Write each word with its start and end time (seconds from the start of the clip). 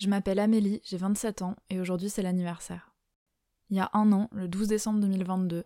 Je 0.00 0.08
m'appelle 0.08 0.38
Amélie, 0.38 0.80
j'ai 0.82 0.96
27 0.96 1.42
ans 1.42 1.56
et 1.68 1.78
aujourd'hui 1.78 2.08
c'est 2.08 2.22
l'anniversaire. 2.22 2.94
Il 3.68 3.76
y 3.76 3.80
a 3.80 3.90
un 3.92 4.10
an, 4.12 4.30
le 4.32 4.48
12 4.48 4.68
décembre 4.68 4.98
2022, 5.00 5.62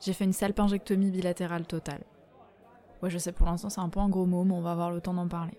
j'ai 0.00 0.12
fait 0.12 0.24
une 0.24 0.32
salpingectomie 0.32 1.12
bilatérale 1.12 1.68
totale. 1.68 2.02
Ouais, 3.00 3.10
je 3.10 3.18
sais, 3.18 3.30
pour 3.30 3.46
l'instant 3.46 3.68
c'est 3.68 3.80
un 3.80 3.88
peu 3.88 4.00
un 4.00 4.08
gros 4.08 4.26
mot, 4.26 4.42
mais 4.42 4.54
on 4.54 4.60
va 4.60 4.72
avoir 4.72 4.90
le 4.90 5.00
temps 5.00 5.14
d'en 5.14 5.28
parler. 5.28 5.56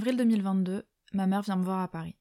Avril 0.00 0.16
2022, 0.16 0.84
ma 1.12 1.26
mère 1.26 1.42
vient 1.42 1.56
me 1.56 1.62
voir 1.62 1.80
à 1.80 1.88
Paris. 1.88 2.16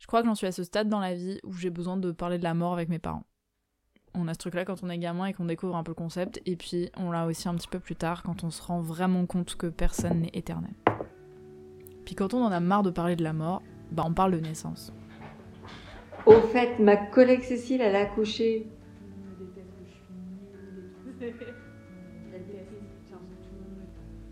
Je 0.00 0.06
crois 0.06 0.20
que 0.20 0.28
j'en 0.28 0.34
suis 0.34 0.46
à 0.46 0.52
ce 0.52 0.64
stade 0.64 0.90
dans 0.90 1.00
la 1.00 1.14
vie 1.14 1.40
où 1.44 1.52
j'ai 1.54 1.70
besoin 1.70 1.96
de 1.96 2.12
parler 2.12 2.36
de 2.36 2.42
la 2.42 2.52
mort 2.52 2.74
avec 2.74 2.90
mes 2.90 2.98
parents. 2.98 3.24
On 4.12 4.28
a 4.28 4.34
ce 4.34 4.38
truc-là 4.38 4.66
quand 4.66 4.82
on 4.82 4.90
est 4.90 4.98
gamin 4.98 5.24
et 5.24 5.32
qu'on 5.32 5.46
découvre 5.46 5.76
un 5.76 5.82
peu 5.82 5.92
le 5.92 5.94
concept, 5.94 6.42
et 6.44 6.56
puis 6.56 6.90
on 6.98 7.10
l'a 7.10 7.24
aussi 7.24 7.48
un 7.48 7.54
petit 7.54 7.68
peu 7.68 7.80
plus 7.80 7.96
tard 7.96 8.22
quand 8.22 8.44
on 8.44 8.50
se 8.50 8.60
rend 8.60 8.82
vraiment 8.82 9.24
compte 9.24 9.54
que 9.54 9.68
personne 9.68 10.20
n'est 10.20 10.30
éternel. 10.34 10.74
Puis 12.04 12.14
quand 12.14 12.34
on 12.34 12.44
en 12.44 12.52
a 12.52 12.60
marre 12.60 12.82
de 12.82 12.90
parler 12.90 13.16
de 13.16 13.24
la 13.24 13.32
mort, 13.32 13.62
bah 13.92 14.02
on 14.06 14.12
parle 14.12 14.32
de 14.32 14.40
naissance. 14.40 14.92
Au 16.26 16.38
fait, 16.38 16.78
ma 16.80 16.98
collègue 16.98 17.44
Cécile, 17.44 17.80
elle 17.80 17.96
a 17.96 18.00
accouché. 18.00 18.66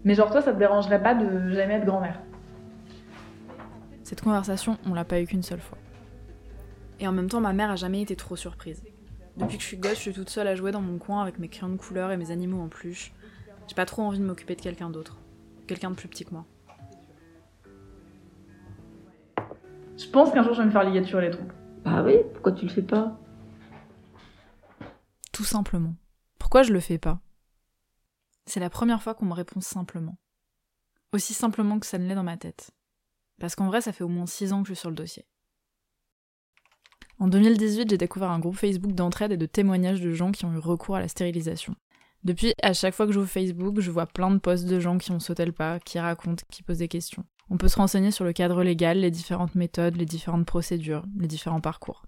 Mais 0.04 0.14
genre 0.14 0.30
toi, 0.30 0.42
ça 0.42 0.52
te 0.52 0.58
dérangerait 0.58 1.02
pas 1.02 1.14
de 1.14 1.48
jamais 1.48 1.76
être 1.76 1.86
grand-mère? 1.86 2.20
Cette 4.08 4.22
conversation, 4.22 4.78
on 4.86 4.94
l'a 4.94 5.04
pas 5.04 5.20
eu 5.20 5.26
qu'une 5.26 5.42
seule 5.42 5.60
fois. 5.60 5.76
Et 6.98 7.06
en 7.06 7.12
même 7.12 7.28
temps, 7.28 7.42
ma 7.42 7.52
mère 7.52 7.70
a 7.70 7.76
jamais 7.76 8.00
été 8.00 8.16
trop 8.16 8.36
surprise. 8.36 8.82
Depuis 9.36 9.58
que 9.58 9.62
je 9.62 9.68
suis 9.68 9.76
gosse, 9.76 9.96
je 9.96 10.00
suis 10.00 10.12
toute 10.14 10.30
seule 10.30 10.46
à 10.46 10.54
jouer 10.54 10.72
dans 10.72 10.80
mon 10.80 10.96
coin 10.96 11.20
avec 11.20 11.38
mes 11.38 11.50
crayons 11.50 11.74
de 11.74 11.76
couleur 11.76 12.10
et 12.10 12.16
mes 12.16 12.30
animaux 12.30 12.58
en 12.58 12.68
peluche. 12.68 13.12
J'ai 13.66 13.74
pas 13.74 13.84
trop 13.84 14.00
envie 14.00 14.18
de 14.18 14.24
m'occuper 14.24 14.56
de 14.56 14.62
quelqu'un 14.62 14.88
d'autre. 14.88 15.18
Quelqu'un 15.66 15.90
de 15.90 15.94
plus 15.94 16.08
petit 16.08 16.24
que 16.24 16.30
moi. 16.30 16.46
Je 19.98 20.08
pense 20.10 20.32
qu'un 20.32 20.42
jour 20.42 20.54
je 20.54 20.62
vais 20.62 20.66
me 20.66 20.72
faire 20.72 20.84
ligature 20.84 21.20
les 21.20 21.30
trompes. 21.30 21.52
Bah 21.84 22.02
oui, 22.02 22.14
pourquoi 22.32 22.52
tu 22.52 22.64
le 22.64 22.70
fais 22.70 22.80
pas? 22.80 23.14
Tout 25.32 25.44
simplement. 25.44 25.96
Pourquoi 26.38 26.62
je 26.62 26.72
le 26.72 26.80
fais 26.80 26.96
pas? 26.96 27.20
C'est 28.46 28.58
la 28.58 28.70
première 28.70 29.02
fois 29.02 29.12
qu'on 29.12 29.26
me 29.26 29.34
répond 29.34 29.60
simplement. 29.60 30.16
Aussi 31.12 31.34
simplement 31.34 31.78
que 31.78 31.84
ça 31.84 31.98
ne 31.98 32.08
l'est 32.08 32.14
dans 32.14 32.22
ma 32.22 32.38
tête. 32.38 32.70
Parce 33.38 33.54
qu'en 33.54 33.66
vrai, 33.66 33.80
ça 33.80 33.92
fait 33.92 34.04
au 34.04 34.08
moins 34.08 34.26
6 34.26 34.52
ans 34.52 34.62
que 34.62 34.68
je 34.68 34.74
suis 34.74 34.80
sur 34.80 34.90
le 34.90 34.96
dossier. 34.96 35.26
En 37.20 37.26
2018, 37.26 37.90
j'ai 37.90 37.98
découvert 37.98 38.30
un 38.30 38.38
groupe 38.38 38.56
Facebook 38.56 38.92
d'entraide 38.92 39.32
et 39.32 39.36
de 39.36 39.46
témoignages 39.46 40.00
de 40.00 40.12
gens 40.12 40.30
qui 40.30 40.44
ont 40.44 40.52
eu 40.52 40.58
recours 40.58 40.96
à 40.96 41.00
la 41.00 41.08
stérilisation. 41.08 41.74
Depuis, 42.24 42.52
à 42.62 42.72
chaque 42.72 42.94
fois 42.94 43.06
que 43.06 43.12
j'ouvre 43.12 43.28
Facebook, 43.28 43.80
je 43.80 43.90
vois 43.90 44.06
plein 44.06 44.30
de 44.30 44.38
posts 44.38 44.66
de 44.66 44.80
gens 44.80 44.98
qui 44.98 45.10
ont 45.12 45.20
sauté 45.20 45.44
le 45.44 45.52
pas, 45.52 45.80
qui 45.80 45.98
racontent, 45.98 46.44
qui 46.50 46.62
posent 46.62 46.78
des 46.78 46.88
questions. 46.88 47.24
On 47.50 47.56
peut 47.56 47.68
se 47.68 47.76
renseigner 47.76 48.10
sur 48.10 48.24
le 48.24 48.32
cadre 48.32 48.62
légal, 48.62 48.98
les 48.98 49.10
différentes 49.10 49.54
méthodes, 49.54 49.96
les 49.96 50.04
différentes 50.04 50.46
procédures, 50.46 51.04
les 51.18 51.28
différents 51.28 51.60
parcours. 51.60 52.04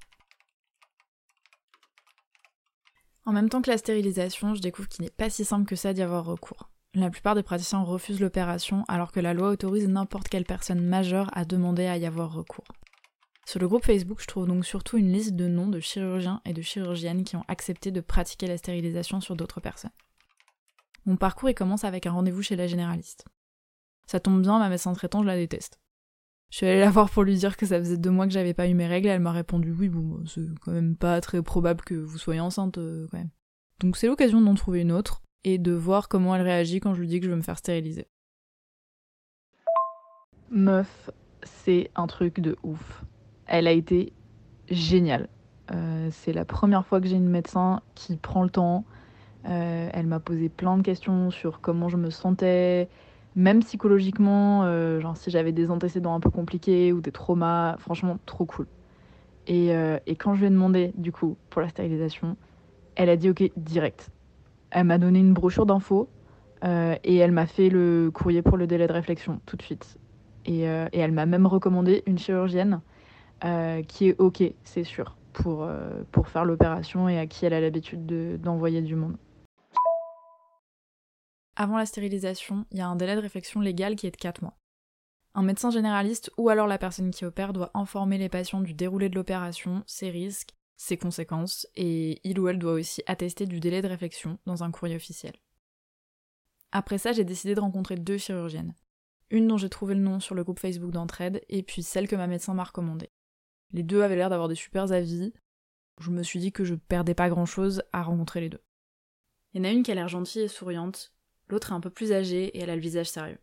En 3.24 3.33
même 3.33 3.48
temps 3.48 3.63
que 3.63 3.70
la 3.70 3.79
stérilisation, 3.79 4.55
je 4.55 4.61
découvre 4.61 4.89
qu'il 4.89 5.05
n'est 5.05 5.11
pas 5.11 5.30
si 5.30 5.45
simple 5.45 5.67
que 5.67 5.77
ça 5.77 5.92
d'y 5.92 6.02
avoir 6.02 6.24
recours. 6.24 6.70
La 6.95 7.08
plupart 7.08 7.36
des 7.36 7.45
praticiens 7.45 7.83
refusent 7.83 8.18
l'opération 8.18 8.84
alors 8.89 9.12
que 9.12 9.20
la 9.20 9.33
loi 9.33 9.51
autorise 9.51 9.86
n'importe 9.86 10.28
quelle 10.28 10.45
personne 10.45 10.80
majeure 10.80 11.30
à 11.34 11.45
demander 11.45 11.86
à 11.86 11.96
y 11.96 12.05
avoir 12.05 12.33
recours. 12.33 12.67
Sur 13.46 13.61
le 13.61 13.68
groupe 13.68 13.84
Facebook, 13.84 14.20
je 14.20 14.27
trouve 14.27 14.48
donc 14.48 14.64
surtout 14.64 14.96
une 14.96 15.12
liste 15.12 15.36
de 15.36 15.46
noms 15.46 15.68
de 15.68 15.78
chirurgiens 15.78 16.40
et 16.45 16.52
de 16.52 16.62
chirurgiennes 16.62 17.23
qui 17.23 17.36
ont 17.36 17.45
accepté 17.46 17.92
de 17.92 18.01
pratiquer 18.01 18.48
la 18.48 18.58
stérilisation 18.58 19.20
sur 19.20 19.36
d'autres 19.36 19.61
personnes. 19.61 19.92
Mon 21.06 21.17
parcours 21.17 21.48
il 21.48 21.55
commence 21.55 21.84
avec 21.84 22.06
un 22.06 22.12
rendez-vous 22.12 22.42
chez 22.42 22.56
la 22.56 22.67
généraliste. 22.67 23.24
Ça 24.07 24.18
tombe 24.18 24.42
bien, 24.42 24.58
ma 24.58 24.68
médecin 24.68 24.92
traitant, 24.92 25.22
je 25.22 25.28
la 25.28 25.36
déteste. 25.36 25.78
Je 26.51 26.57
suis 26.57 26.67
allée 26.67 26.80
la 26.80 26.90
voir 26.90 27.08
pour 27.08 27.22
lui 27.22 27.36
dire 27.36 27.57
que 27.57 27.67
ça 27.67 27.78
faisait 27.78 27.98
deux 27.98 28.11
mois 28.11 28.27
que 28.27 28.33
j'avais 28.33 28.55
pas 28.55 28.67
eu 28.67 28.74
mes 28.74 28.89
règles 28.89 29.07
et 29.07 29.11
elle 29.11 29.20
m'a 29.20 29.30
répondu 29.30 29.70
oui, 29.70 29.89
bon, 29.89 30.24
c'est 30.27 30.42
quand 30.61 30.72
même 30.72 30.96
pas 30.96 31.20
très 31.20 31.40
probable 31.40 31.84
que 31.84 31.95
vous 31.95 32.18
soyez 32.18 32.40
enceinte 32.40 32.78
euh, 32.78 33.07
quand 33.12 33.18
même. 33.18 33.30
Donc 33.78 33.96
c'est 33.96 34.08
l'occasion 34.08 34.40
d'en 34.40 34.57
trouver 34.57 34.80
une 34.80 34.90
autre 34.90 35.22
et 35.45 35.58
de 35.58 35.73
voir 35.73 36.08
comment 36.08 36.34
elle 36.34 36.42
réagit 36.42 36.80
quand 36.80 36.95
je 36.95 37.01
lui 37.01 37.08
dis 37.08 37.20
que 37.20 37.27
je 37.27 37.30
veux 37.30 37.36
me 37.36 37.42
faire 37.42 37.58
stériliser. 37.58 38.06
Meuf, 40.51 41.11
c'est 41.42 41.90
un 41.95 42.06
truc 42.06 42.40
de 42.40 42.56
ouf 42.62 43.05
elle 43.51 43.67
a 43.67 43.73
été 43.73 44.12
géniale. 44.70 45.28
Euh, 45.73 46.08
c'est 46.12 46.33
la 46.33 46.45
première 46.45 46.86
fois 46.86 47.01
que 47.01 47.06
j'ai 47.06 47.17
une 47.17 47.28
médecin 47.28 47.83
qui 47.95 48.17
prend 48.17 48.42
le 48.42 48.51
temps. 48.51 48.84
Euh, 49.48 49.89
elle 49.92 50.06
m'a 50.06 50.20
posé 50.20 50.48
plein 50.48 50.77
de 50.78 50.83
questions 50.83 51.30
sur 51.30 51.61
comment 51.61 51.89
je 51.89 51.96
me 51.96 52.11
sentais, 52.11 52.89
même 53.34 53.61
psychologiquement, 53.61 54.62
euh, 54.64 55.01
genre 55.01 55.17
si 55.17 55.30
j'avais 55.30 55.52
des 55.52 55.70
antécédents 55.70 56.14
un 56.14 56.20
peu 56.20 56.30
compliqués 56.30 56.92
ou 56.92 57.01
des 57.01 57.12
traumas, 57.12 57.77
franchement 57.78 58.18
trop 58.24 58.45
cool. 58.45 58.67
Et, 59.46 59.70
et, 60.07 60.14
quand 60.14 60.34
je 60.34 60.40
lui 60.40 60.46
ai 60.46 60.51
demandé 60.51 60.92
du 60.96 61.11
coup 61.11 61.36
pour 61.48 61.61
la 61.61 61.68
stérilisation, 61.68 62.36
elle 62.95 63.08
a 63.08 63.17
dit 63.17 63.30
ok 63.30 63.51
direct. 63.57 64.11
Elle 64.70 64.85
m'a 64.85 64.98
donné 64.98 65.19
une 65.19 65.35
brochure 65.35 65.67
d'infos 65.67 66.08
et 66.63 67.17
elle 67.17 67.33
m'a 67.33 67.47
fait 67.47 67.70
le 67.70 68.11
courrier 68.13 68.42
pour 68.42 68.57
le 68.57 68.67
délai 68.67 68.86
de 68.86 68.92
réflexion 68.92 69.41
tout 69.47 69.57
de 69.57 69.63
suite. 69.63 69.98
Et, 70.45 70.63
et 70.63 70.98
elle 70.98 71.13
m'a 71.13 71.27
même 71.27 71.47
recommandé 71.47 72.03
une 72.07 72.19
chirurgienne 72.19 72.81
euh, 73.42 73.83
qui 73.83 74.08
est 74.08 74.20
OK, 74.20 74.42
c'est 74.64 74.85
sûr, 74.85 75.17
pour, 75.33 75.63
euh, 75.63 76.03
pour 76.13 76.29
faire 76.29 76.45
l'opération 76.45 77.08
et 77.08 77.19
à 77.19 77.27
qui 77.27 77.47
elle 77.47 77.55
a 77.55 77.61
l'habitude 77.61 78.05
d'envoyer 78.39 78.83
du 78.83 78.97
monde. 78.97 79.17
Avant 81.57 81.79
la 81.79 81.87
stérilisation, 81.87 82.67
il 82.70 82.79
y 82.79 82.81
a 82.83 82.89
un 82.89 82.97
délai 82.97 83.17
de 83.17 83.20
réflexion 83.20 83.61
légal 83.61 83.97
qui 83.97 84.07
est 84.07 84.11
de 84.11 84.17
4 84.17 84.42
mois. 84.42 84.58
Un 85.35 85.42
médecin 85.42 85.70
généraliste 85.70 86.31
ou 86.37 86.51
alors 86.51 86.67
la 86.67 86.77
personne 86.77 87.11
qui 87.13 87.25
opère 87.25 87.55
doit 87.55 87.70
informer 87.73 88.19
les 88.19 88.29
patients 88.29 88.61
du 88.61 88.75
déroulé 88.75 89.08
de 89.08 89.14
l'opération, 89.14 89.85
ses 89.87 90.11
risques, 90.11 90.51
ses 90.80 90.96
conséquences, 90.96 91.67
et 91.77 92.27
il 92.27 92.41
ou 92.41 92.48
elle 92.48 92.58
doit 92.58 92.73
aussi 92.73 93.02
attester 93.05 93.45
du 93.45 93.61
délai 93.61 93.83
de 93.83 93.86
réflexion 93.86 94.39
dans 94.46 94.64
un 94.64 94.70
courrier 94.70 94.96
officiel. 94.96 95.35
Après 96.73 96.96
ça, 96.96 97.13
j'ai 97.13 97.23
décidé 97.23 97.55
de 97.55 97.61
rencontrer 97.61 97.96
deux 97.96 98.17
chirurgiennes. 98.17 98.74
Une 99.29 99.46
dont 99.46 99.58
j'ai 99.58 99.69
trouvé 99.69 99.95
le 99.95 100.01
nom 100.01 100.20
sur 100.20 100.35
le 100.35 100.42
groupe 100.42 100.58
Facebook 100.58 100.90
d'entraide, 100.90 101.42
et 101.51 101.63
puis 101.63 101.83
celle 101.83 102.08
que 102.08 102.17
ma 102.17 102.27
médecin 102.27 102.55
m'a 102.55 102.64
recommandée. 102.64 103.11
Les 103.73 103.83
deux 103.83 104.01
avaient 104.01 104.17
l'air 104.17 104.30
d'avoir 104.30 104.48
des 104.48 104.55
super 104.55 104.90
avis. 104.90 105.35
Je 105.98 106.11
me 106.11 106.23
suis 106.23 106.40
dit 106.40 106.51
que 106.51 106.64
je 106.64 106.74
perdais 106.74 107.14
pas 107.14 107.29
grand 107.29 107.45
chose 107.45 107.83
à 107.92 108.02
rencontrer 108.02 108.40
les 108.40 108.48
deux. 108.48 108.64
Il 109.52 109.58
y 109.58 109.61
en 109.61 109.69
a 109.69 109.73
une 109.73 109.83
qui 109.83 109.92
a 109.92 109.95
l'air 109.95 110.08
gentille 110.08 110.42
et 110.42 110.48
souriante, 110.48 111.13
l'autre 111.48 111.73
est 111.73 111.74
un 111.74 111.80
peu 111.80 111.90
plus 111.90 112.11
âgée 112.11 112.57
et 112.57 112.61
elle 112.61 112.70
a 112.70 112.74
le 112.74 112.80
visage 112.80 113.11
sérieux. 113.11 113.40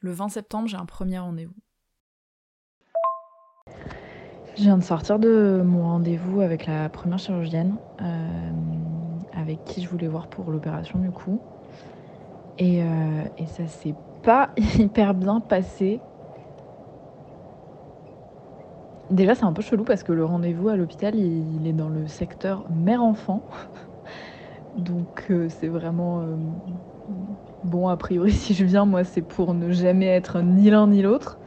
Le 0.00 0.12
20 0.12 0.28
septembre, 0.28 0.68
j'ai 0.68 0.76
un 0.76 0.86
premier 0.86 1.18
rendez-vous. 1.18 1.56
Je 4.56 4.62
viens 4.62 4.78
de 4.78 4.82
sortir 4.82 5.18
de 5.18 5.62
mon 5.62 5.82
rendez-vous 5.82 6.40
avec 6.40 6.64
la 6.64 6.88
première 6.88 7.18
chirurgienne, 7.18 7.74
euh, 8.00 8.50
avec 9.38 9.62
qui 9.66 9.82
je 9.82 9.88
voulais 9.88 10.08
voir 10.08 10.28
pour 10.28 10.50
l'opération 10.50 10.98
du 10.98 11.10
coup. 11.10 11.38
Et, 12.58 12.82
euh, 12.82 12.86
et 13.36 13.44
ça 13.44 13.66
s'est 13.66 13.94
pas 14.22 14.48
hyper 14.78 15.12
bien 15.12 15.40
passé. 15.40 16.00
Déjà, 19.10 19.34
c'est 19.34 19.44
un 19.44 19.52
peu 19.52 19.60
chelou 19.60 19.84
parce 19.84 20.02
que 20.02 20.12
le 20.12 20.24
rendez-vous 20.24 20.70
à 20.70 20.76
l'hôpital, 20.76 21.14
il, 21.14 21.66
est 21.66 21.74
dans 21.74 21.90
le 21.90 22.08
secteur 22.08 22.64
mère-enfant. 22.70 23.42
Donc, 24.78 25.26
euh, 25.30 25.48
c'est 25.50 25.68
vraiment. 25.68 26.22
Euh, 26.22 26.34
bon, 27.62 27.88
a 27.88 27.96
priori, 27.98 28.32
si 28.32 28.54
je 28.54 28.64
viens, 28.64 28.86
moi, 28.86 29.04
c'est 29.04 29.20
pour 29.20 29.52
ne 29.52 29.70
jamais 29.70 30.06
être 30.06 30.40
ni 30.40 30.70
l'un 30.70 30.86
ni 30.86 31.02
l'autre. 31.02 31.38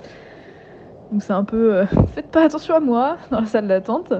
Donc, 1.11 1.23
c'est 1.23 1.33
un 1.33 1.43
peu. 1.43 1.75
Euh, 1.75 1.85
faites 2.13 2.31
pas 2.31 2.43
attention 2.43 2.75
à 2.75 2.79
moi 2.79 3.17
dans 3.31 3.41
la 3.41 3.47
salle 3.47 3.67
d'attente. 3.67 4.13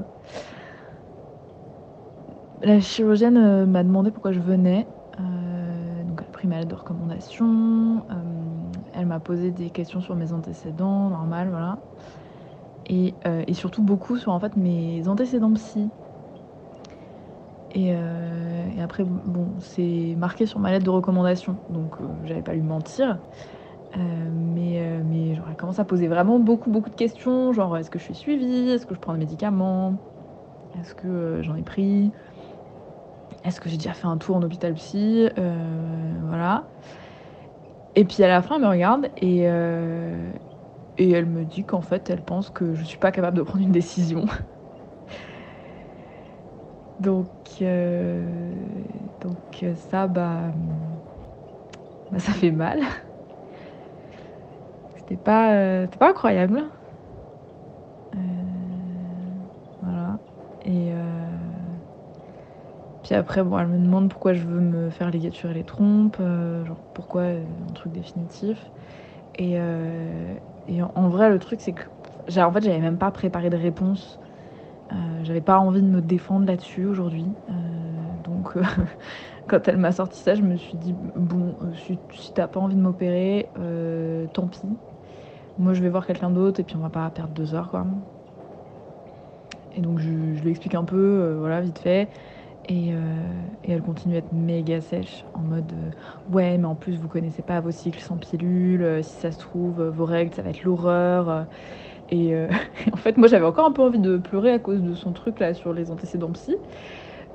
La 2.62 2.80
chirurgienne 2.80 3.66
m'a 3.66 3.84
demandé 3.84 4.12
pourquoi 4.12 4.34
je 4.34 4.40
venais. 4.40 4.86
donc, 5.18 6.20
elle 6.20 6.28
a 6.28 6.32
pris 6.32 6.48
ma 6.48 6.58
lettre 6.58 6.70
de 6.70 6.76
recommandation. 6.76 8.04
elle 8.94 9.06
m'a 9.06 9.20
posé 9.20 9.52
des 9.52 9.70
questions 9.70 10.02
sur 10.02 10.14
mes 10.16 10.34
antécédents, 10.34 11.10
normal, 11.10 11.48
voilà. 11.52 11.78
Euh, 12.92 13.44
et, 13.48 13.54
surtout 13.54 13.84
beaucoup 13.84 14.18
sur 14.18 14.32
en 14.32 14.40
fait 14.40 14.56
mes 14.56 15.08
antécédents 15.08 15.54
psy. 15.54 15.90
Et, 17.76 17.94
euh, 17.94 18.68
et 18.76 18.82
après, 18.82 19.04
bon, 19.04 19.48
c'est 19.60 20.16
marqué 20.18 20.48
sur 20.48 20.60
ma 20.60 20.72
lettre 20.72 20.86
de 20.86 20.90
recommandation, 20.90 21.56
donc 21.70 21.94
euh, 22.02 22.06
j'avais 22.26 22.42
pas 22.42 22.54
lui 22.54 22.64
mentir. 22.64 23.20
Euh, 23.98 24.30
mais 24.32 24.80
euh, 24.82 25.04
mais 25.04 25.34
genre, 25.36 25.48
elle 25.50 25.56
commence 25.58 25.80
à 25.80 25.86
poser 25.86 26.08
vraiment 26.08 26.40
beaucoup, 26.40 26.70
beaucoup 26.70 26.92
de 26.92 26.96
questions, 26.96 27.54
genre 27.54 27.76
est-ce 27.78 27.90
que 27.90 27.98
je 28.00 28.04
suis 28.04 28.16
suivie, 28.16 28.70
est-ce 28.70 28.86
que 28.86 28.94
je 28.94 29.00
prends 29.00 29.14
des 29.14 29.20
médicaments, 29.20 29.98
est-ce 30.80 30.96
que 30.96 31.08
euh, 31.08 31.44
j'en 31.44 31.56
ai 31.56 31.64
pris, 31.64 32.14
est-ce 33.44 33.60
que 33.62 33.70
j'ai 33.70 33.78
déjà 33.78 33.94
fait 33.94 34.08
un 34.08 34.18
tour 34.18 34.36
en 34.36 34.42
hôpital 34.44 34.74
psy, 34.76 35.30
voilà. 35.36 36.70
Et 37.96 38.06
puis 38.06 38.24
à 38.24 38.28
la 38.28 38.42
fin, 38.42 38.56
elle 38.56 38.62
me 38.62 38.68
regarde 38.68 39.10
et, 39.18 39.48
et 40.98 41.12
elle 41.12 41.26
me 41.26 41.46
dit 41.46 41.66
qu'en 41.66 41.82
fait, 41.82 42.10
elle 42.12 42.24
pense 42.24 42.50
que 42.52 42.76
je 42.76 42.84
suis 42.84 42.98
pas 43.00 43.12
capable 43.12 43.38
de 43.38 43.42
prendre 43.44 43.64
une 43.64 43.72
décision. 43.72 44.26
Donc, 47.00 47.32
donc 49.20 49.66
ça, 49.76 50.08
bah, 50.08 50.54
bah, 52.10 52.20
ça 52.20 52.34
fait 52.34 52.52
mal. 52.52 52.82
C'était 55.10 55.24
pas, 55.24 55.54
euh, 55.54 55.88
pas 55.88 56.12
incroyable. 56.12 56.66
Euh, 58.16 58.20
voilà. 59.82 60.20
Et 60.66 60.92
euh, 60.92 61.30
puis 63.02 63.16
après, 63.16 63.42
bon, 63.44 63.58
elle 63.58 63.70
me 63.70 63.80
demande 63.80 64.10
pourquoi 64.10 64.34
je 64.34 64.44
veux 64.44 64.60
me 64.60 64.92
faire 64.92 65.10
ligaturer 65.10 65.56
les 65.56 65.64
trompes, 65.64 66.18
genre 66.20 66.78
pourquoi 66.94 67.24
un 67.24 67.74
truc 67.74 67.92
définitif. 67.92 68.64
Et, 69.40 69.54
et 70.68 70.82
en, 70.84 71.10
vrai, 71.10 71.30
le 71.30 71.40
truc, 71.40 71.62
c'est 71.62 71.72
que 71.72 71.84
en 72.38 72.52
fait, 72.52 72.62
j'avais 72.62 72.80
même 72.80 72.98
pas 72.98 73.10
préparé 73.10 73.50
de 73.50 73.58
réponse. 73.58 74.20
J'avais 75.24 75.42
pas 75.42 75.58
envie 75.58 75.82
de 75.82 75.88
me 75.88 76.02
défendre 76.02 76.46
là-dessus 76.46 76.86
aujourd'hui. 76.86 77.26
Donc, 78.24 78.54
quand 79.48 79.68
elle 79.68 79.78
m'a 79.78 79.92
sorti 79.92 80.20
ça, 80.20 80.36
je 80.36 80.44
me 80.44 80.58
suis 80.58 80.78
dit 80.78 80.94
bon, 81.16 81.56
si, 81.74 82.34
t'as 82.34 82.48
pas 82.48 82.60
envie 82.60 82.76
de 82.76 82.82
m'opérer, 82.82 83.50
tant 84.34 84.48
pis. 84.48 84.78
Moi, 85.60 85.74
je 85.74 85.82
vais 85.82 85.90
voir 85.90 86.08
quelqu'un 86.08 86.30
d'autre 86.30 86.62
et 86.62 86.64
puis 86.64 86.78
on 86.78 86.80
va 86.80 86.90
pas 86.90 87.10
perdre 87.10 87.34
deux 87.34 87.54
heures, 87.54 87.70
quoi. 87.70 87.86
Et 89.76 89.82
donc, 89.82 90.00
je, 90.00 90.08
lui 90.08 90.50
explique 90.50 90.74
un 90.74 90.86
peu, 90.86 90.96
euh, 90.96 91.36
voilà, 91.38 91.60
vite 91.60 91.80
fait. 91.80 92.08
Et, 92.70 92.94
euh, 92.94 92.98
et 93.66 93.74
elle 93.74 93.82
continue 93.82 94.16
à 94.16 94.20
être 94.20 94.32
méga 94.32 94.80
sèche, 94.80 95.26
en 95.34 95.42
mode 95.42 95.74
euh, 95.74 96.34
ouais, 96.34 96.58
mais 96.58 96.66
en 96.66 96.76
plus, 96.76 96.96
vous 96.96 97.10
connaissez 97.10 97.42
pas 97.42 97.60
vos 97.60 97.72
cycles 97.72 98.00
sans 98.00 98.16
pilule. 98.16 99.04
si 99.04 99.20
ça 99.20 99.34
se 99.34 99.40
trouve, 99.40 99.84
vos 99.84 100.06
règles, 100.06 100.34
ça 100.34 100.44
va 100.44 100.52
être 100.52 100.64
l'horreur. 100.64 101.46
Et 102.10 102.34
en 102.94 102.98
fait, 102.98 103.18
moi, 103.18 103.28
j'avais 103.28 103.46
encore 103.46 103.66
un 103.66 103.74
peu 103.74 103.82
envie 103.82 104.00
de 104.00 104.18
pleurer 104.18 104.54
à 104.54 104.60
cause 104.60 104.82
de 104.82 104.96
son 104.96 105.12
truc 105.12 105.40
là 105.40 105.54
sur 105.54 105.74
les 105.74 105.92
antécédents 105.92 106.32
psy. 106.32 106.56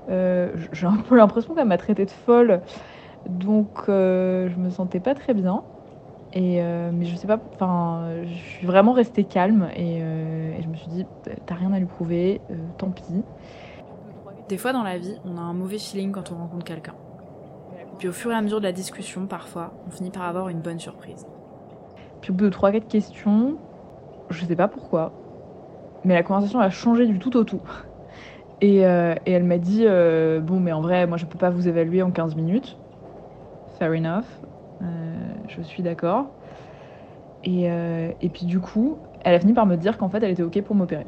J'ai 0.08 0.86
un 0.86 0.96
peu 0.96 1.16
l'impression 1.16 1.54
qu'elle 1.54 1.68
m'a 1.68 1.78
traitée 1.78 2.06
de 2.06 2.10
folle, 2.10 2.62
donc 3.28 3.84
je 3.86 4.56
me 4.56 4.70
sentais 4.70 5.00
pas 5.00 5.14
très 5.14 5.34
bien. 5.34 5.62
Et 6.34 6.60
euh, 6.60 6.90
mais 6.92 7.04
je 7.04 7.14
sais 7.14 7.28
pas, 7.28 7.38
enfin, 7.54 8.08
je 8.24 8.34
suis 8.34 8.66
vraiment 8.66 8.92
restée 8.92 9.22
calme 9.22 9.68
et, 9.76 10.00
euh, 10.02 10.58
et 10.58 10.62
je 10.62 10.68
me 10.68 10.74
suis 10.74 10.88
dit, 10.88 11.06
t'as 11.46 11.54
rien 11.54 11.72
à 11.72 11.78
lui 11.78 11.86
prouver, 11.86 12.40
euh, 12.50 12.56
tant 12.76 12.90
pis. 12.90 13.22
Des 14.48 14.58
fois 14.58 14.72
dans 14.72 14.82
la 14.82 14.98
vie, 14.98 15.16
on 15.24 15.38
a 15.38 15.40
un 15.40 15.54
mauvais 15.54 15.78
feeling 15.78 16.10
quand 16.10 16.32
on 16.32 16.36
rencontre 16.36 16.64
quelqu'un. 16.64 16.94
Puis 17.98 18.08
au 18.08 18.12
fur 18.12 18.32
et 18.32 18.34
à 18.34 18.42
mesure 18.42 18.58
de 18.58 18.64
la 18.64 18.72
discussion, 18.72 19.26
parfois, 19.26 19.72
on 19.86 19.90
finit 19.92 20.10
par 20.10 20.24
avoir 20.24 20.48
une 20.48 20.58
bonne 20.58 20.80
surprise. 20.80 21.24
Puis 22.20 22.32
au 22.32 22.34
bout 22.34 22.46
de 22.46 22.50
3-4 22.50 22.88
questions, 22.88 23.56
je 24.30 24.44
sais 24.44 24.56
pas 24.56 24.66
pourquoi, 24.66 25.12
mais 26.04 26.14
la 26.14 26.24
conversation 26.24 26.58
a 26.58 26.68
changé 26.68 27.06
du 27.06 27.20
tout 27.20 27.36
au 27.36 27.44
tout. 27.44 27.62
Et, 28.60 28.78
et 28.78 29.30
elle 29.30 29.44
m'a 29.44 29.58
dit 29.58 29.84
Bon, 30.42 30.58
mais 30.58 30.72
en 30.72 30.80
vrai, 30.80 31.06
moi 31.06 31.16
je 31.16 31.26
peux 31.26 31.38
pas 31.38 31.50
vous 31.50 31.68
évaluer 31.68 32.02
en 32.02 32.10
15 32.10 32.34
minutes. 32.34 32.76
Fair 33.78 33.92
enough. 33.92 34.24
Je 35.48 35.62
suis 35.62 35.82
d'accord. 35.82 36.26
Et, 37.44 37.70
euh, 37.70 38.10
et 38.20 38.28
puis 38.30 38.46
du 38.46 38.58
coup, 38.58 38.98
elle 39.20 39.34
a 39.34 39.40
fini 39.40 39.52
par 39.52 39.66
me 39.66 39.76
dire 39.76 39.98
qu'en 39.98 40.08
fait 40.08 40.22
elle 40.22 40.30
était 40.30 40.42
ok 40.42 40.62
pour 40.62 40.74
m'opérer. 40.74 41.06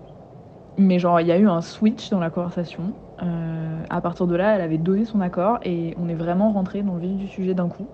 Mais 0.79 0.99
genre, 0.99 1.21
il 1.21 1.27
y 1.27 1.33
a 1.33 1.39
eu 1.39 1.49
un 1.49 1.63
switch 1.63 2.11
dans 2.11 2.21
la 2.21 2.31
conversation. 2.31 2.93
Euh, 3.23 3.83
à 3.89 4.01
partir 4.03 4.27
de 4.27 4.37
là, 4.37 4.55
elle 4.55 4.61
avait 4.61 4.77
donné 4.79 5.07
son 5.07 5.23
accord 5.23 5.59
et 5.63 5.95
on 5.99 6.09
est 6.09 6.15
vraiment 6.15 6.53
rentré 6.53 6.83
dans 6.83 6.95
le 6.95 7.01
vif 7.01 7.17
du 7.17 7.29
sujet 7.29 7.55
d'un 7.55 7.69
coup. 7.69 7.87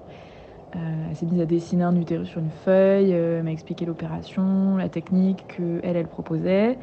Euh, 0.74 0.78
elle 1.08 1.16
s'est 1.16 1.26
mise 1.26 1.40
à 1.40 1.46
dessiner 1.46 1.84
un 1.84 1.94
utérus 1.94 2.28
sur 2.28 2.40
une 2.40 2.50
feuille, 2.50 3.14
m'a 3.42 3.52
expliqué 3.52 3.84
l'opération, 3.84 4.76
la 4.76 4.88
technique 4.88 5.46
que 5.46 5.80
elle, 5.84 6.08
proposait. 6.08 6.78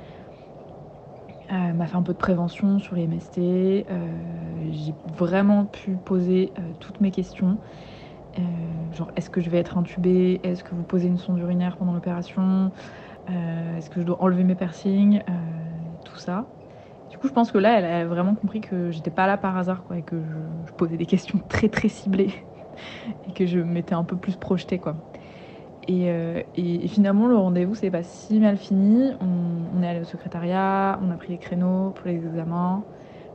Elle 1.49 1.73
m'a 1.73 1.87
fait 1.87 1.97
un 1.97 2.03
peu 2.03 2.13
de 2.13 2.17
prévention 2.17 2.79
sur 2.79 2.95
les 2.95 3.07
MST. 3.07 3.85
J'ai 4.71 4.93
vraiment 5.17 5.65
pu 5.65 5.97
poser 5.97 6.53
toutes 6.79 7.01
mes 7.01 7.11
questions. 7.11 7.57
Genre, 8.91 9.11
est-ce 9.15 9.29
que 9.29 9.41
je 9.41 9.49
vais 9.49 9.57
être 9.59 9.77
intubée? 9.77 10.39
Est-ce 10.43 10.63
que 10.63 10.75
vous 10.75 10.83
posez 10.83 11.07
une 11.07 11.17
sonde 11.17 11.39
urinaire 11.39 11.77
pendant 11.77 11.93
l'opération? 11.93 12.71
Euh, 13.29 13.77
Est-ce 13.77 13.89
que 13.89 14.01
je 14.01 14.05
dois 14.05 14.21
enlever 14.23 14.43
mes 14.43 14.55
piercings? 14.55 15.21
Euh, 15.29 15.33
Tout 16.05 16.17
ça. 16.17 16.51
Du 17.09 17.17
coup, 17.19 17.27
je 17.27 17.33
pense 17.33 17.51
que 17.51 17.57
là, 17.59 17.79
elle 17.79 17.85
a 17.85 18.05
vraiment 18.07 18.35
compris 18.35 18.61
que 18.61 18.91
j'étais 18.91 19.11
pas 19.11 19.27
là 19.27 19.37
par 19.37 19.57
hasard, 19.57 19.83
quoi, 19.85 19.97
et 19.99 20.03
que 20.03 20.23
je, 20.23 20.71
posais 20.73 20.97
des 20.97 21.05
questions 21.07 21.39
très 21.49 21.69
très 21.69 21.89
ciblées 21.89 22.33
et 23.27 23.33
que 23.33 23.45
je 23.47 23.59
m'étais 23.59 23.95
un 23.95 24.03
peu 24.05 24.17
plus 24.17 24.37
projetée, 24.37 24.79
quoi. 24.79 24.97
Et, 25.87 26.09
euh, 26.11 26.43
et- 26.55 26.87
finalement, 26.87 27.27
le 27.27 27.35
rendez-vous 27.35 27.75
s'est 27.75 27.91
pas 27.91 28.03
si 28.03 28.39
mal 28.39 28.57
fini. 28.57 29.11
On, 29.21 29.81
est 29.83 29.87
allé 29.87 29.99
au 30.01 30.03
secrétariat, 30.05 30.99
on 31.01 31.11
a 31.11 31.17
pris 31.17 31.33
les 31.33 31.39
créneaux 31.39 31.91
pour 31.91 32.07
les 32.07 32.15
examens, 32.25 32.85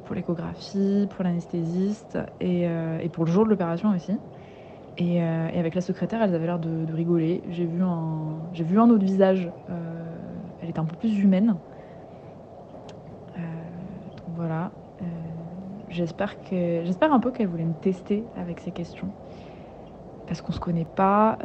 pour 0.04 0.14
l'échographie, 0.16 1.06
pour 1.10 1.24
l'anesthésiste 1.24 2.18
et, 2.40 2.62
et 2.64 3.08
pour 3.10 3.24
le 3.24 3.32
jour 3.32 3.44
de 3.44 3.50
l'opération 3.50 3.90
aussi. 3.94 4.12
Et, 4.98 5.22
euh, 5.22 5.48
et 5.52 5.58
avec 5.58 5.74
la 5.74 5.80
secrétaire, 5.80 6.22
elles 6.22 6.34
avaient 6.34 6.46
l'air 6.46 6.58
de, 6.58 6.92
rigoler. 6.92 7.42
J'ai 7.50 7.64
vu 7.64 7.82
un, 7.82 8.36
j'ai 8.52 8.64
vu 8.64 8.78
un 8.78 8.88
autre 8.90 9.04
visage. 9.04 9.50
euh, 9.70 10.04
elle 10.62 10.70
était 10.70 10.78
un 10.78 10.84
peu 10.84 10.96
plus 10.96 11.18
humaine. 11.18 11.56
Euh, 13.36 13.40
donc 14.16 14.36
voilà. 14.36 14.70
J'espère 15.90 16.40
que, 16.42 16.82
j'espère 16.84 17.12
un 17.12 17.20
peu 17.20 17.30
qu'elle 17.30 17.46
voulait 17.46 17.64
me 17.64 17.74
tester 17.74 18.24
avec 18.36 18.58
ces 18.58 18.72
questions 18.72 19.06
parce 20.26 20.40
qu'on 20.42 20.50
se 20.50 20.58
connaît 20.58 20.86
pas, 20.86 21.38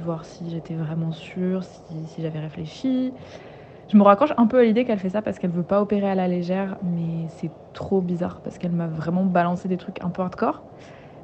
voir 0.00 0.24
si 0.24 0.50
j'étais 0.50 0.74
vraiment 0.74 1.12
sûre, 1.12 1.62
si, 1.62 2.20
j'avais 2.20 2.40
réfléchi. 2.40 3.12
Je 3.88 3.96
me 3.96 4.02
raccroche 4.02 4.32
un 4.36 4.46
peu 4.46 4.58
à 4.58 4.64
l'idée 4.64 4.84
qu'elle 4.84 4.98
fait 4.98 5.10
ça 5.10 5.22
parce 5.22 5.38
qu'elle 5.38 5.50
veut 5.50 5.62
pas 5.62 5.80
opérer 5.80 6.08
à 6.08 6.14
la 6.14 6.28
légère, 6.28 6.76
mais 6.82 7.28
c'est 7.28 7.50
trop 7.72 8.00
bizarre 8.00 8.40
parce 8.42 8.58
qu'elle 8.58 8.72
m'a 8.72 8.88
vraiment 8.88 9.24
balancé 9.24 9.68
des 9.68 9.76
trucs 9.76 10.02
un 10.02 10.10
peu 10.10 10.22
hardcore 10.22 10.62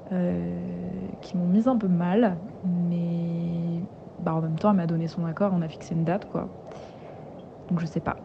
qui 0.08 1.36
m'ont 1.36 1.46
mise 1.46 1.68
un 1.68 1.76
peu 1.76 1.88
mal, 1.88 2.38
mais 2.64 3.80
bah, 4.20 4.34
en 4.34 4.40
même 4.40 4.58
temps 4.58 4.70
elle 4.70 4.76
m'a 4.76 4.86
donné 4.86 5.08
son 5.08 5.24
accord, 5.24 5.52
on 5.54 5.62
a 5.62 5.68
fixé 5.68 5.94
une 5.94 6.04
date 6.04 6.30
quoi. 6.30 6.48
Donc 7.68 7.80
je 7.80 7.86
sais 7.86 8.00
pas. 8.00 8.16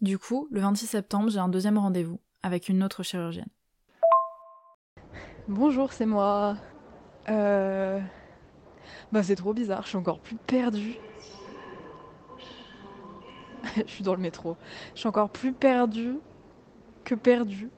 Du 0.00 0.16
coup, 0.18 0.46
le 0.52 0.60
26 0.60 0.86
septembre, 0.86 1.28
j'ai 1.28 1.40
un 1.40 1.48
deuxième 1.48 1.76
rendez-vous 1.76 2.20
avec 2.42 2.68
une 2.68 2.84
autre 2.84 3.02
chirurgienne. 3.02 3.48
Bonjour, 5.48 5.92
c'est 5.92 6.06
moi. 6.06 6.56
Euh... 7.28 8.00
Bah 9.10 9.22
c'est 9.22 9.36
trop 9.36 9.54
bizarre, 9.54 9.82
je 9.82 9.88
suis 9.88 9.96
encore 9.96 10.20
plus 10.20 10.36
perdue. 10.36 10.96
je 13.76 13.90
suis 13.90 14.04
dans 14.04 14.14
le 14.14 14.20
métro. 14.20 14.56
Je 14.94 15.00
suis 15.00 15.08
encore 15.08 15.30
plus 15.30 15.52
perdue 15.52 16.18
que 17.04 17.14
perdue. 17.14 17.70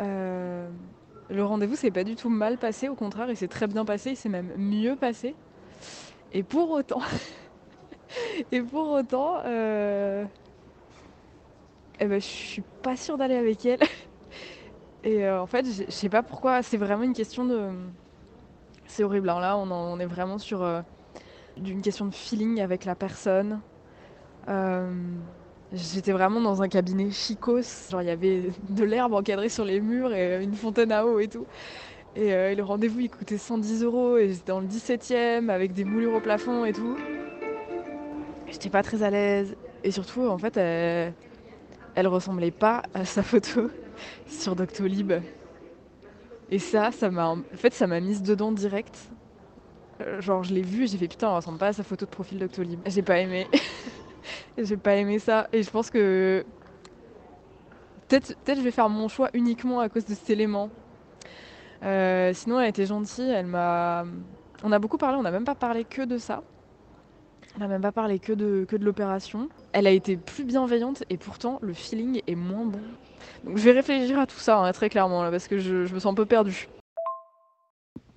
Euh, 0.00 0.68
Le 1.30 1.44
rendez-vous 1.44 1.76
s'est 1.76 1.90
pas 1.90 2.04
du 2.04 2.16
tout 2.16 2.30
mal 2.30 2.58
passé, 2.58 2.88
au 2.88 2.94
contraire, 2.94 3.28
il 3.30 3.36
s'est 3.36 3.48
très 3.48 3.66
bien 3.66 3.84
passé, 3.84 4.10
il 4.10 4.16
s'est 4.16 4.28
même 4.28 4.52
mieux 4.56 4.96
passé. 4.96 5.34
Et 6.32 6.42
pour 6.42 6.70
autant, 6.70 7.00
et 8.52 8.62
pour 8.62 8.88
autant, 8.88 9.40
euh... 9.44 10.24
eh 12.00 12.06
ben, 12.06 12.20
je 12.20 12.26
suis 12.26 12.62
pas 12.82 12.96
sûre 12.96 13.18
d'aller 13.18 13.36
avec 13.36 13.64
elle. 13.66 13.80
Et 15.04 15.24
euh, 15.24 15.40
en 15.40 15.46
fait, 15.46 15.64
je 15.64 15.90
sais 15.90 16.08
pas 16.08 16.22
pourquoi, 16.22 16.62
c'est 16.62 16.76
vraiment 16.76 17.04
une 17.04 17.12
question 17.12 17.44
de. 17.44 17.68
C'est 18.86 19.04
horrible, 19.04 19.30
hein, 19.30 19.38
là, 19.38 19.56
on, 19.56 20.00
est 20.00 20.06
vraiment 20.06 20.38
sur 20.38 20.66
d'une 21.56 21.82
question 21.82 22.06
de 22.06 22.14
feeling 22.14 22.60
avec 22.60 22.84
la 22.84 22.94
personne. 22.94 23.60
Euh, 25.72 25.76
J'étais 25.76 26.12
vraiment 26.12 26.40
dans 26.40 26.62
un 26.62 26.68
cabinet 26.68 27.10
chicos, 27.10 27.88
genre 27.90 28.02
il 28.02 28.08
y 28.08 28.10
avait 28.10 28.50
de 28.68 28.84
l'herbe 28.84 29.12
encadrée 29.14 29.48
sur 29.48 29.64
les 29.64 29.80
murs 29.80 30.12
et 30.14 30.42
une 30.42 30.54
fontaine 30.54 30.92
à 30.92 31.06
eau 31.06 31.18
et 31.18 31.28
tout. 31.28 31.46
Et, 32.16 32.32
euh, 32.32 32.54
le 32.54 32.62
rendez-vous 32.64 33.00
il 33.00 33.10
coûtait 33.10 33.38
110 33.38 33.82
euros 33.84 34.16
et 34.16 34.28
j'étais 34.30 34.50
dans 34.52 34.60
le 34.60 34.66
17ème 34.66 35.50
avec 35.50 35.72
des 35.72 35.84
moulures 35.84 36.14
au 36.14 36.20
plafond 36.20 36.64
et 36.64 36.72
tout. 36.72 36.96
J'étais 38.50 38.70
pas 38.70 38.82
très 38.82 39.02
à 39.02 39.10
l'aise 39.10 39.56
et 39.84 39.90
surtout 39.90 40.22
en 40.26 40.38
fait 40.38 40.56
elle, 40.56 41.12
elle 41.94 42.06
ressemblait 42.08 42.50
pas 42.50 42.82
à 42.94 43.04
sa 43.04 43.22
photo 43.22 43.70
sur 44.26 44.56
Doctolib. 44.56 45.12
Et 46.50 46.58
ça, 46.58 46.92
ça 46.92 47.10
m'a, 47.10 47.28
en 47.28 47.42
fait, 47.52 47.74
ça 47.74 47.86
m'a 47.86 48.00
mise 48.00 48.22
dedans 48.22 48.52
direct. 48.52 48.96
Euh, 50.00 50.20
Genre, 50.22 50.42
je 50.44 50.54
l'ai 50.54 50.62
vue 50.62 50.88
j'ai 50.88 50.96
fait 50.96 51.08
putain, 51.08 51.28
elle 51.28 51.36
ressemble 51.36 51.58
pas 51.58 51.68
à 51.68 51.72
sa 51.74 51.82
photo 51.82 52.06
de 52.06 52.10
profil 52.10 52.38
Doctolib. 52.38 52.80
J'ai 52.86 53.02
pas 53.02 53.18
aimé. 53.18 53.46
j'ai 54.64 54.76
pas 54.76 54.96
aimé 54.96 55.18
ça. 55.18 55.48
Et 55.52 55.62
je 55.62 55.70
pense 55.70 55.90
que 55.90 56.44
Peut-être 58.08 58.34
peut 58.38 58.54
je 58.56 58.60
vais 58.62 58.70
faire 58.70 58.88
mon 58.88 59.08
choix 59.08 59.28
uniquement 59.34 59.80
à 59.80 59.88
cause 59.88 60.06
de 60.06 60.14
cet 60.14 60.30
élément. 60.30 60.70
Euh, 61.82 62.32
sinon, 62.32 62.58
elle 62.58 62.70
était 62.70 62.86
gentille, 62.86 63.28
elle 63.28 63.46
m'a... 63.46 64.04
On 64.64 64.72
a 64.72 64.78
beaucoup 64.78 64.96
parlé, 64.96 65.18
on 65.18 65.22
n'a 65.22 65.30
même 65.30 65.44
pas 65.44 65.54
parlé 65.54 65.84
que 65.84 66.02
de 66.02 66.16
ça. 66.16 66.42
On 67.56 67.60
n'a 67.60 67.68
même 67.68 67.82
pas 67.82 67.92
parlé 67.92 68.18
que 68.18 68.32
de, 68.32 68.64
que 68.66 68.76
de 68.76 68.84
l'opération. 68.84 69.48
Elle 69.72 69.86
a 69.86 69.90
été 69.90 70.16
plus 70.16 70.44
bienveillante 70.44 71.04
et 71.10 71.18
pourtant 71.18 71.58
le 71.60 71.72
feeling 71.74 72.22
est 72.26 72.34
moins 72.34 72.64
bon. 72.64 72.80
Donc 73.44 73.58
je 73.58 73.64
vais 73.64 73.72
réfléchir 73.72 74.18
à 74.18 74.26
tout 74.26 74.38
ça 74.38 74.58
hein, 74.58 74.72
très 74.72 74.88
clairement 74.88 75.30
parce 75.30 75.46
que 75.48 75.58
je, 75.58 75.84
je 75.84 75.94
me 75.94 75.98
sens 75.98 76.12
un 76.12 76.14
peu 76.14 76.26
perdue. 76.26 76.68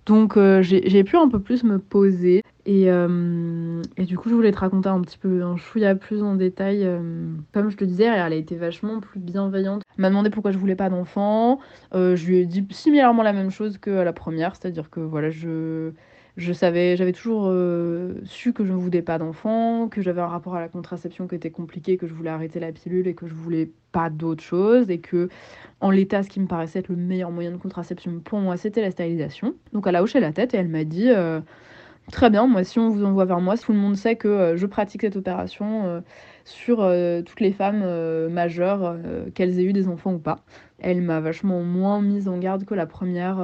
Donc 0.06 0.38
euh, 0.38 0.62
j'ai 0.62 1.04
pu 1.04 1.18
un 1.18 1.30
peu 1.30 1.40
plus 1.40 1.64
me 1.64 1.80
poser 1.80 2.44
et, 2.66 2.92
euh, 2.92 3.82
et, 3.98 4.06
du 4.06 4.18
coup 4.18 4.30
je 4.30 4.36
voulais 4.36 4.52
te 4.52 4.60
raconter 4.60 4.90
un 4.90 5.02
petit 5.02 5.18
peu 5.18 5.44
un 5.44 5.58
chouïa 5.58 5.96
plus 5.96 6.24
en 6.24 6.36
détail. 6.36 6.84
Euh, 6.84 7.34
comme 7.54 7.70
je 7.70 7.78
te 7.78 7.84
disais, 7.86 8.06
elle 8.06 8.34
a 8.34 8.36
été 8.36 8.56
vachement 8.56 9.00
plus 9.00 9.20
bienveillante. 9.20 9.84
Elle 9.98 10.02
m'a 10.02 10.10
demandé 10.10 10.30
pourquoi 10.30 10.52
je 10.52 10.58
voulais 10.58 10.76
pas 10.76 10.90
d'enfant. 10.90 11.60
je 11.94 12.26
lui 12.26 12.38
ai 12.40 12.46
dit 12.46 12.66
similairement 12.72 13.24
la 13.24 13.34
même 13.34 13.52
chose 13.52 13.78
que 13.78 13.90
la 13.90 14.14
première, 14.14 14.56
c'est-à-dire 14.56 14.90
que 14.90 15.00
voilà 15.00 15.30
je 15.30 15.92
je 16.38 16.54
savais, 16.54 16.96
j'avais 16.96 17.12
toujours 17.12 17.48
euh, 17.48 18.14
su 18.26 18.54
que 18.54 18.64
je 18.64 18.72
ne 18.72 18.78
voulais 18.78 19.02
pas 19.02 19.18
d'enfant, 19.18 19.90
que 19.90 20.02
j'avais 20.02 20.22
un 20.22 20.28
rapport 20.28 20.56
à 20.56 20.62
la 20.62 20.70
contraception 20.70 21.28
qui 21.28 21.36
était 21.36 21.52
compliqué, 21.52 21.98
que 21.98 22.08
je 22.08 22.14
voulais 22.14 22.30
arrêter 22.30 22.60
la 22.60 22.72
pilule 22.72 23.08
et 23.08 23.16
que 23.16 23.28
je 23.28 23.34
voulais 23.34 23.72
pas 23.92 24.10
d'autre 24.10 24.44
chose 24.44 24.90
et 24.90 25.00
que 25.00 25.30
en 25.82 25.92
l'état, 25.92 26.24
ce 26.24 26.30
qui 26.30 26.40
me 26.40 26.48
paraissait 26.48 26.80
être 26.80 26.90
le 26.90 26.96
meilleur 26.96 27.32
moyen 27.32 27.52
de 27.52 27.58
contraception 27.58 28.20
pour 28.22 28.40
moi, 28.40 28.56
c'était 28.58 28.82
la 28.82 28.92
stérilisation. 28.92 29.56
Donc 29.74 29.88
elle 29.88 29.96
a 29.96 30.04
hoché 30.04 30.20
la 30.20 30.32
tête 30.32 30.54
et 30.54 30.58
elle 30.58 30.70
m'a 30.70 30.86
dit 30.86 31.10
euh, 31.10 31.42
très 32.12 32.30
bien, 32.30 32.48
moi 32.48 32.64
si 32.64 32.80
on 32.80 32.90
vous 32.90 33.04
envoie 33.04 33.26
vers 33.26 33.42
moi, 33.42 33.58
tout 33.58 33.72
le 33.72 33.78
monde 33.78 33.96
sait 33.96 34.16
que 34.16 34.28
euh, 34.28 34.58
je 34.58 34.66
pratique 34.66 35.02
cette 35.02 35.16
opération 35.16 36.04
sur 36.46 36.78
toutes 37.26 37.40
les 37.40 37.52
femmes 37.54 38.28
majeures, 38.30 38.98
qu'elles 39.36 39.60
aient 39.60 39.64
eu 39.64 39.74
des 39.74 39.88
enfants 39.88 40.14
ou 40.14 40.20
pas. 40.20 40.40
Elle 40.80 41.02
m'a 41.02 41.20
vachement 41.20 41.62
moins 41.62 42.02
mise 42.02 42.28
en 42.28 42.38
garde 42.38 42.66
que 42.66 42.74
la 42.74 42.88
première 42.88 43.40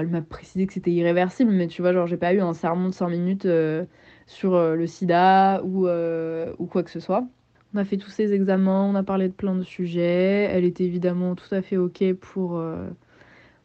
elle 0.00 0.08
m'a 0.08 0.22
précisé 0.22 0.66
que 0.66 0.72
c'était 0.72 0.90
irréversible, 0.90 1.52
mais 1.52 1.66
tu 1.66 1.82
vois, 1.82 1.92
genre, 1.92 2.06
j'ai 2.06 2.16
pas 2.16 2.32
eu 2.32 2.40
un 2.40 2.54
sermon 2.54 2.88
de 2.88 2.94
5 2.94 3.08
minutes 3.08 3.46
euh, 3.46 3.84
sur 4.26 4.54
euh, 4.54 4.74
le 4.74 4.86
sida 4.86 5.62
ou, 5.64 5.86
euh, 5.86 6.52
ou 6.58 6.66
quoi 6.66 6.82
que 6.82 6.90
ce 6.90 7.00
soit. 7.00 7.26
On 7.74 7.78
a 7.78 7.84
fait 7.84 7.96
tous 7.96 8.10
ces 8.10 8.32
examens, 8.32 8.84
on 8.84 8.94
a 8.94 9.02
parlé 9.02 9.28
de 9.28 9.32
plein 9.32 9.54
de 9.54 9.62
sujets. 9.62 10.48
Elle 10.50 10.64
était 10.64 10.84
évidemment 10.84 11.34
tout 11.34 11.52
à 11.54 11.62
fait 11.62 11.76
OK 11.78 12.04
pour, 12.14 12.62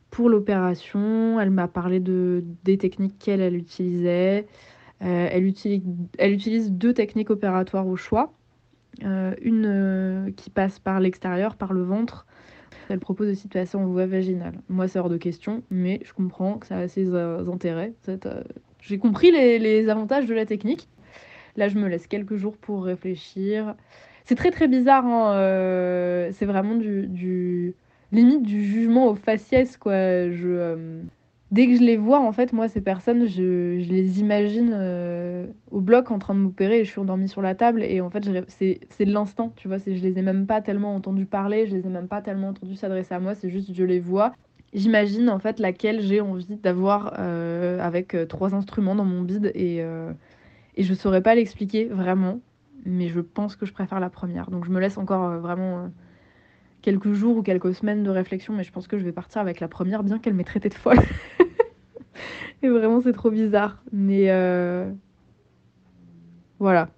pour 0.09 0.29
l'opération. 0.29 1.39
Elle 1.39 1.51
m'a 1.51 1.67
parlé 1.67 1.99
de, 1.99 2.43
des 2.63 2.77
techniques 2.77 3.17
qu'elle 3.19 3.41
elle 3.41 3.55
utilisait. 3.55 4.47
elle, 4.99 5.45
utilise, 5.45 5.83
elle 6.17 6.33
utilise 6.33 6.71
deux 6.71 6.93
techniques 6.93 7.29
opératoires 7.29 7.87
au 7.87 7.95
choix. 7.95 8.33
une 9.01 10.33
qui 10.35 10.49
passe 10.49 10.79
par 10.79 10.99
l'extérieur, 10.99 11.55
par 11.55 11.73
le 11.73 11.83
ventre, 11.83 12.25
elle 12.89 12.99
propose 12.99 13.29
aussi 13.29 13.47
de 13.47 13.53
passer 13.53 13.77
en 13.77 13.85
voie 13.85 14.05
vaginale. 14.05 14.59
Moi, 14.69 14.87
c'est 14.87 14.99
hors 14.99 15.09
de 15.09 15.17
question, 15.17 15.63
mais 15.69 15.99
je 16.03 16.13
comprends 16.13 16.57
que 16.57 16.67
ça 16.67 16.77
a 16.77 16.87
ses 16.87 17.13
euh, 17.13 17.45
intérêts. 17.51 17.93
Euh, 18.07 18.43
j'ai 18.81 18.97
compris 18.97 19.31
les, 19.31 19.89
avantages 19.89 20.25
de 20.25 20.33
la 20.33 20.45
technique. 20.45 20.87
Là, 21.57 21.67
je 21.67 21.77
me 21.77 21.87
laisse 21.87 22.07
quelques 22.07 22.35
jours 22.35 22.55
pour 22.57 22.85
réfléchir. 22.85 23.75
C'est 24.25 24.35
très 24.35 24.51
très 24.51 24.67
bizarre. 24.67 25.05
Hein, 25.05 25.33
euh, 25.35 26.29
c'est 26.33 26.45
vraiment 26.45 26.75
du, 26.75 27.07
du, 27.07 27.75
limite 28.11 28.43
du 28.43 28.63
jugement 28.63 29.07
au 29.07 29.15
faciès, 29.15 29.77
quoi. 29.77 30.29
Je 30.31 31.01
dès 31.51 31.67
que 31.67 31.75
je 31.75 31.81
les 31.81 31.97
vois, 31.97 32.19
en 32.19 32.31
fait, 32.31 32.53
moi, 32.53 32.67
ces 32.67 32.81
personnes, 32.81 33.25
je, 33.27 33.79
je 33.79 33.89
les 33.89 34.19
imagine 34.19 34.71
euh, 34.73 35.47
au 35.71 35.81
bloc 35.81 36.11
en 36.11 36.19
train 36.19 36.33
de 36.35 36.39
m'opérer 36.39 36.81
et 36.81 36.85
je 36.85 36.89
suis 36.91 36.99
endormie 36.99 37.29
sur 37.29 37.41
la 37.41 37.55
table. 37.55 37.83
Et 37.83 38.01
en 38.01 38.09
fait, 38.09 38.27
c'est 38.49 39.05
de 39.05 39.13
l'instant, 39.13 39.53
tu 39.55 39.67
vois. 39.67 39.77
Je 39.77 39.91
les 39.91 40.19
ai 40.19 40.21
même 40.21 40.45
pas 40.45 40.61
tellement 40.61 40.95
entendu 40.95 41.25
parler, 41.25 41.67
je 41.67 41.75
les 41.75 41.85
ai 41.85 41.89
même 41.89 42.07
pas 42.07 42.21
tellement 42.21 42.49
entendu 42.49 42.75
s'adresser 42.75 43.13
à 43.13 43.19
moi, 43.19 43.35
c'est 43.35 43.49
juste 43.49 43.73
je 43.73 43.83
les 43.83 43.99
vois. 43.99 44.33
J'imagine 44.73 45.29
en 45.29 45.39
fait 45.39 45.59
laquelle 45.59 46.01
j'ai 46.01 46.19
envie 46.19 46.57
d'avoir 46.57 47.13
euh, 47.19 47.79
avec 47.79 48.13
euh, 48.13 48.25
trois 48.25 48.53
instruments 48.53 48.95
dans 48.95 49.05
mon 49.05 49.21
bide 49.21 49.51
et, 49.55 49.77
et 50.75 50.83
je 50.83 50.93
saurais 50.93 51.21
pas 51.21 51.35
l'expliquer 51.35 51.85
vraiment, 51.85 52.41
mais 52.85 53.07
je 53.07 53.21
pense 53.21 53.55
que 53.55 53.65
je 53.65 53.73
préfère 53.73 53.99
la 53.99 54.09
première. 54.09 54.51
Donc 54.51 54.65
je 54.65 54.71
me 54.71 54.79
laisse 54.79 54.97
encore 54.97 55.39
vraiment 55.39 55.89
quelques 56.81 57.13
jours 57.13 57.37
ou 57.37 57.43
quelques 57.43 57.73
semaines 57.73 58.03
de 58.03 58.09
réflexion, 58.09 58.53
mais 58.53 58.63
je 58.63 58.71
pense 58.71 58.87
que 58.87 58.97
je 58.97 59.03
vais 59.03 59.11
partir 59.11 59.41
avec 59.41 59.59
la 59.59 59.67
première, 59.67 60.03
bien 60.03 60.19
qu'elle 60.19 60.33
m'ait 60.33 60.43
traité 60.43 60.69
de 60.69 60.73
folle. 60.73 60.99
Et 62.63 62.69
vraiment, 62.69 63.01
c'est 63.01 63.13
trop 63.13 63.29
bizarre. 63.31 63.83
Mais 63.91 64.29
euh... 64.29 64.91
voilà. 66.59 66.89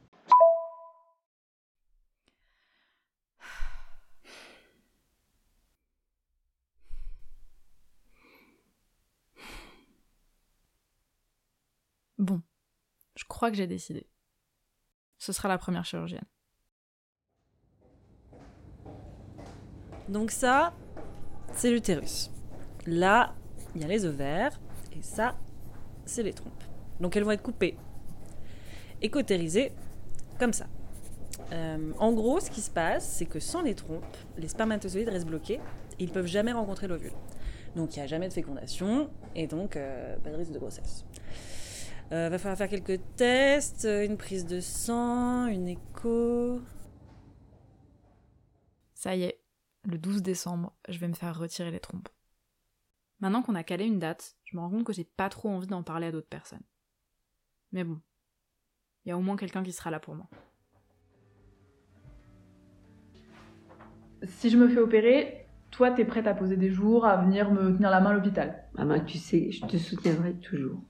Bon, 12.18 12.42
je 13.16 13.24
crois 13.26 13.50
que 13.50 13.56
j'ai 13.58 13.68
décidé. 13.68 14.06
Ce 15.20 15.32
sera 15.34 15.48
la 15.50 15.58
première 15.58 15.86
chirurgienne. 15.86 16.26
Donc 20.10 20.32
ça, 20.32 20.74
c'est 21.54 21.72
l'utérus. 21.72 22.32
Là, 22.86 23.34
il 23.76 23.82
y 23.82 23.86
a 23.86 23.88
les 23.88 24.06
ovaires. 24.06 24.60
Et 24.98 25.02
ça, 25.02 25.36
c'est 26.06 26.24
les 26.24 26.34
trompes. 26.34 26.64
Donc 27.00 27.16
elles 27.16 27.24
vont 27.24 27.32
être 27.32 27.44
coupées 27.44 27.78
et 29.02 29.10
comme 30.40 30.54
ça. 30.54 30.68
Euh, 31.52 31.92
en 32.00 32.12
gros, 32.12 32.40
ce 32.40 32.52
qui 32.52 32.62
se 32.62 32.70
passe, 32.70 33.08
c'est 33.08 33.26
que 33.26 33.40
sans 33.40 33.62
les 33.62 33.76
trompes, 33.76 34.18
les 34.38 34.48
spermatozoïdes 34.48 35.10
restent 35.10 35.28
bloqués 35.28 35.60
et 36.00 36.04
ils 36.04 36.12
peuvent 36.12 36.26
jamais 36.26 36.52
rencontrer 36.52 36.88
l'ovule. 36.88 37.14
Donc 37.76 37.96
il 37.96 38.00
n'y 38.00 38.04
a 38.04 38.08
jamais 38.08 38.28
de 38.28 38.34
fécondation 38.34 39.10
et 39.36 39.48
donc 39.48 39.76
euh, 39.76 40.18
pas 40.18 40.32
de 40.32 40.36
risque 40.36 40.52
de 40.52 40.60
grossesse. 40.60 41.06
Euh, 42.12 42.30
va 42.30 42.38
falloir 42.40 42.58
faire 42.58 42.70
quelques 42.70 43.00
tests, 43.16 43.86
une 43.86 44.18
prise 44.18 44.46
de 44.46 44.60
sang, 44.60 45.48
une 45.48 45.68
écho. 45.68 46.60
Ça 48.96 49.16
y 49.16 49.24
est, 49.24 49.40
le 49.86 49.98
12 49.98 50.22
décembre, 50.22 50.74
je 50.88 51.00
vais 51.00 51.08
me 51.08 51.14
faire 51.14 51.38
retirer 51.38 51.72
les 51.72 51.80
trompes. 51.80 52.10
Maintenant 53.20 53.42
qu'on 53.42 53.56
a 53.56 53.64
calé 53.64 53.86
une 53.86 54.00
date, 54.00 54.38
je 54.46 54.56
me 54.56 54.62
rends 54.62 54.70
compte 54.70 54.86
que 54.86 54.94
j'ai 54.94 55.04
pas 55.04 55.30
trop 55.30 55.50
envie 55.50 55.68
d'en 55.68 55.84
parler 55.84 56.08
à 56.08 56.12
d'autres 56.12 56.30
personnes. 56.30 56.64
Mais 57.72 57.84
bon, 57.84 58.00
il 59.06 59.10
y 59.10 59.12
a 59.12 59.18
au 59.18 59.22
moins 59.22 59.36
quelqu'un 59.36 59.64
qui 59.64 59.72
sera 59.72 59.92
là 59.92 60.00
pour 60.00 60.16
moi. 60.16 60.28
Si 64.24 64.50
je 64.50 64.58
me 64.58 64.68
fais 64.68 64.80
opérer, 64.80 65.48
toi 65.72 65.92
t'es 65.92 66.06
prête 66.06 66.28
à 66.28 66.34
poser 66.34 66.58
des 66.58 66.72
jours, 66.72 67.06
à 67.06 67.18
venir 67.18 67.52
me 67.52 67.76
tenir 67.76 67.90
la 67.90 68.02
main 68.02 68.10
à 68.10 68.14
l'hôpital 68.14 68.66
Maman, 68.74 69.00
tu 69.06 69.18
sais, 69.18 69.52
je 69.52 69.66
te 69.66 69.78
soutiendrai 69.78 70.34
toujours. 70.36 70.82